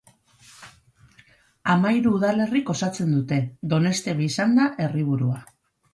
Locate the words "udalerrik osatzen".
2.19-3.13